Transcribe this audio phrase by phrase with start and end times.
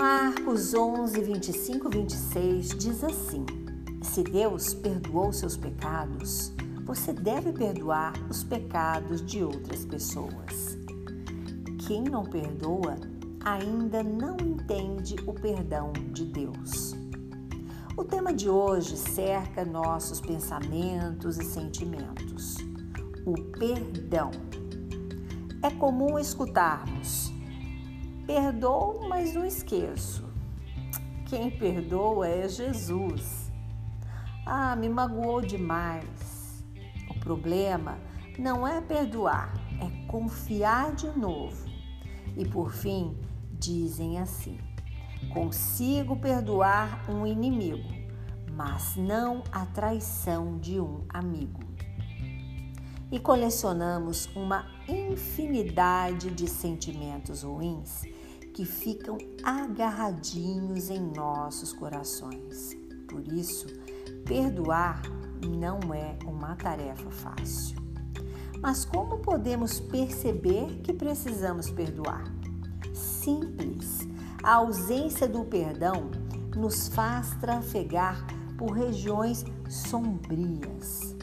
[0.00, 3.44] Marcos 11, 25 26 diz assim:
[4.00, 6.54] Se Deus perdoou seus pecados,
[6.86, 10.78] você deve perdoar os pecados de outras pessoas.
[11.86, 12.96] Quem não perdoa
[13.44, 16.94] ainda não entende o perdão de Deus.
[17.94, 22.56] O tema de hoje cerca nossos pensamentos e sentimentos.
[23.26, 24.30] O perdão.
[25.62, 27.29] É comum escutarmos:
[28.30, 30.24] perdoo, mas não esqueço.
[31.26, 33.50] Quem perdoa é Jesus.
[34.46, 36.64] Ah, me magoou demais.
[37.10, 37.98] O problema
[38.38, 41.68] não é perdoar, é confiar de novo.
[42.36, 43.18] E por fim,
[43.58, 44.60] dizem assim:
[45.32, 47.88] Consigo perdoar um inimigo,
[48.52, 51.58] mas não a traição de um amigo.
[53.10, 58.04] E colecionamos uma infinidade de sentimentos ruins
[58.60, 62.76] que ficam agarradinhos em nossos corações.
[63.08, 63.66] Por isso,
[64.26, 65.00] perdoar
[65.42, 67.78] não é uma tarefa fácil.
[68.60, 72.30] Mas como podemos perceber que precisamos perdoar?
[72.92, 74.06] Simples.
[74.42, 76.10] A ausência do perdão
[76.54, 78.26] nos faz trafegar
[78.58, 81.16] por regiões sombrias.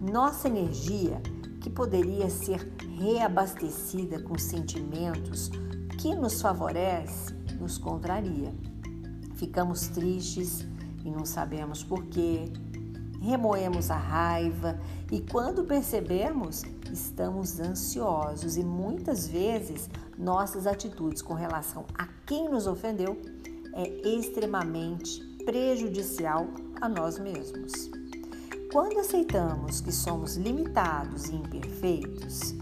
[0.00, 1.20] Nossa energia,
[1.60, 2.66] que poderia ser
[2.98, 5.50] reabastecida com sentimentos
[5.98, 8.54] que nos favorece, nos contraria.
[9.34, 10.66] Ficamos tristes
[11.04, 12.44] e não sabemos porquê,
[13.20, 14.78] remoemos a raiva
[15.10, 22.66] e quando percebemos, estamos ansiosos e muitas vezes nossas atitudes com relação a quem nos
[22.66, 23.20] ofendeu
[23.74, 26.46] é extremamente prejudicial
[26.80, 27.72] a nós mesmos.
[28.72, 32.54] Quando aceitamos que somos limitados e imperfeitos,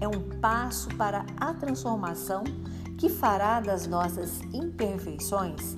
[0.00, 2.42] é um passo para a transformação
[3.02, 5.74] que fará das nossas imperfeições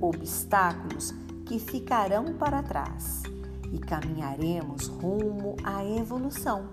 [0.00, 1.12] obstáculos
[1.44, 3.24] que ficarão para trás
[3.72, 6.68] e caminharemos rumo à evolução,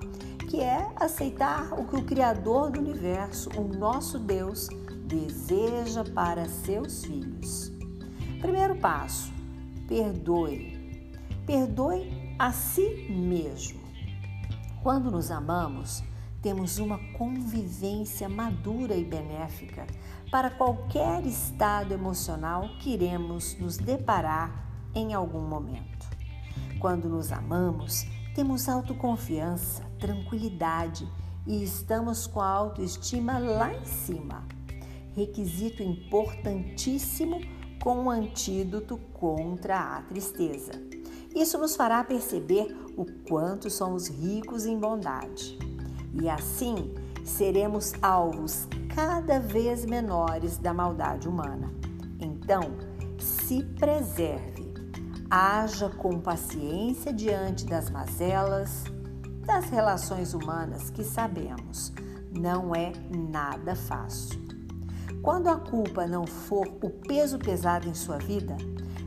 [0.47, 4.67] que é aceitar o que o Criador do universo, o nosso Deus,
[5.07, 7.71] deseja para seus filhos.
[8.39, 9.33] Primeiro passo:
[9.87, 11.09] perdoe.
[11.47, 13.81] Perdoe a si mesmo.
[14.83, 16.03] Quando nos amamos,
[16.45, 19.87] temos uma convivência madura e benéfica
[20.29, 26.07] para qualquer estado emocional que iremos nos deparar em algum momento.
[26.79, 31.11] Quando nos amamos, temos autoconfiança, tranquilidade
[31.47, 34.47] e estamos com a autoestima lá em cima.
[35.15, 37.41] Requisito importantíssimo
[37.81, 40.73] com um antídoto contra a tristeza.
[41.35, 45.57] Isso nos fará perceber o quanto somos ricos em bondade.
[46.21, 46.93] E assim
[47.23, 51.73] seremos alvos cada vez menores da maldade humana.
[52.19, 52.61] Então,
[53.19, 54.65] se preserve
[55.29, 58.83] Haja com paciência diante das mazelas
[59.43, 61.91] das relações humanas que sabemos
[62.31, 64.39] não é nada fácil.
[65.21, 68.55] Quando a culpa não for o peso pesado em sua vida,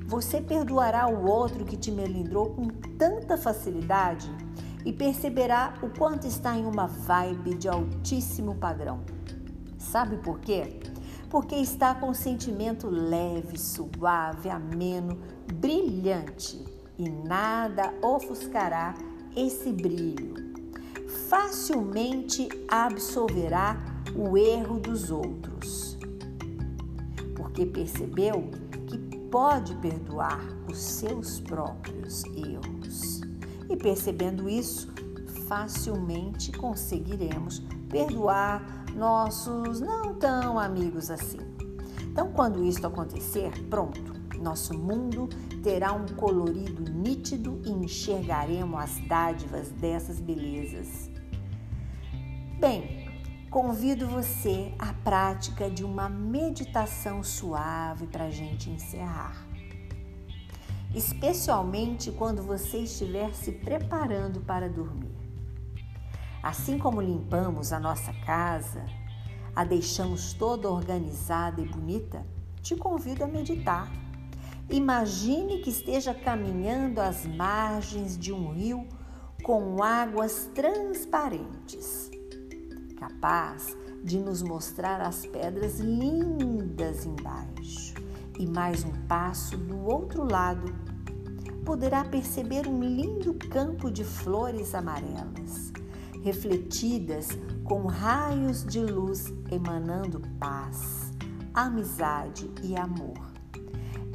[0.06, 2.66] você perdoará o outro que te melindrou com
[2.98, 4.28] tanta facilidade
[4.88, 9.00] e perceberá o quanto está em uma vibe de altíssimo padrão.
[9.78, 10.81] Sabe por quê?
[11.31, 15.19] porque está com um sentimento leve, suave, ameno,
[15.54, 16.65] brilhante
[16.99, 18.94] e nada ofuscará
[19.37, 20.34] esse brilho.
[21.28, 23.76] Facilmente absolverá
[24.16, 25.99] o erro dos outros,
[27.37, 28.50] porque percebeu
[28.87, 28.99] que
[29.31, 33.28] pode perdoar os seus próprios erros.
[33.69, 34.93] E percebendo isso,
[35.47, 41.39] facilmente conseguiremos perdoar nossos não tão amigos assim.
[42.03, 44.01] Então, quando isso acontecer, pronto,
[44.41, 45.29] nosso mundo
[45.62, 51.11] terá um colorido nítido e enxergaremos as dádivas dessas belezas.
[52.59, 53.09] Bem,
[53.50, 59.48] convido você à prática de uma meditação suave para a gente encerrar.
[60.99, 65.17] Especialmente quando você estiver se preparando para dormir.
[66.43, 68.85] Assim como limpamos a nossa casa,
[69.55, 72.27] a deixamos toda organizada e bonita,
[72.61, 73.89] te convido a meditar.
[74.69, 78.85] Imagine que esteja caminhando às margens de um rio
[79.45, 82.11] com águas transparentes,
[82.99, 87.95] capaz de nos mostrar as pedras lindas embaixo.
[88.37, 90.73] E mais um passo do outro lado,
[91.69, 95.70] poderá perceber um lindo campo de flores amarelas
[96.23, 97.29] refletidas
[97.62, 101.12] com raios de luz emanando paz,
[101.53, 103.19] amizade e amor.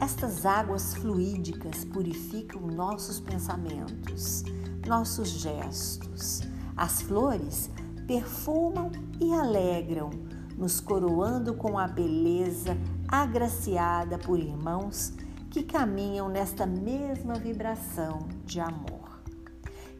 [0.02, 4.44] Estas águas fluídicas purificam nossos pensamentos,
[4.88, 6.42] nossos gestos.
[6.76, 7.70] As flores
[8.08, 8.92] perfumam
[9.22, 10.10] e alegram,
[10.58, 12.76] nos coroando com a beleza
[13.08, 15.14] agraciada por irmãos
[15.54, 19.22] que caminham nesta mesma vibração de amor.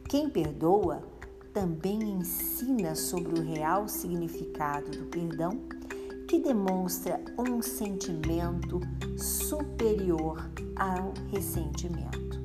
[0.08, 1.00] Quem perdoa
[1.52, 5.62] também ensina sobre o real significado do perdão,
[6.28, 8.80] que demonstra um sentimento
[9.16, 12.42] superior ao ressentimento.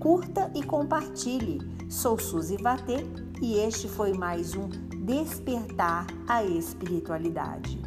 [0.00, 1.60] Curta e compartilhe.
[1.90, 3.04] Sou Suzy Vatê
[3.42, 4.70] e este foi mais um
[5.04, 7.78] Despertar a Espiritualidade.